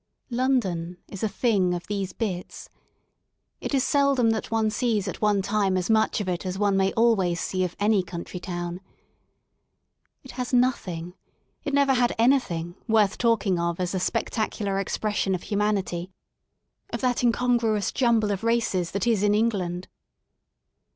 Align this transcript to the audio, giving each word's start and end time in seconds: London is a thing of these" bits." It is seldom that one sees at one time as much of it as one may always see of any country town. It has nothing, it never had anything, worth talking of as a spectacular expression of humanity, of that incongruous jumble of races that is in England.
London 0.31 0.97
is 1.09 1.21
a 1.21 1.29
thing 1.29 1.75
of 1.75 1.85
these" 1.85 2.11
bits." 2.27 2.69
It 3.59 3.71
is 3.75 3.83
seldom 3.85 4.31
that 4.31 4.49
one 4.49 4.71
sees 4.71 5.07
at 5.07 5.21
one 5.21 5.43
time 5.43 5.77
as 5.77 5.91
much 5.91 6.19
of 6.19 6.27
it 6.27 6.43
as 6.43 6.57
one 6.57 6.75
may 6.75 6.91
always 6.93 7.39
see 7.39 7.63
of 7.63 7.75
any 7.79 8.01
country 8.01 8.39
town. 8.39 8.81
It 10.23 10.31
has 10.31 10.53
nothing, 10.55 11.13
it 11.63 11.71
never 11.75 11.93
had 11.93 12.15
anything, 12.17 12.73
worth 12.87 13.19
talking 13.19 13.59
of 13.59 13.79
as 13.79 13.93
a 13.93 13.99
spectacular 13.99 14.79
expression 14.79 15.35
of 15.35 15.43
humanity, 15.43 16.09
of 16.91 17.01
that 17.01 17.23
incongruous 17.23 17.91
jumble 17.91 18.31
of 18.31 18.43
races 18.43 18.89
that 18.93 19.05
is 19.05 19.21
in 19.21 19.35
England. 19.35 19.87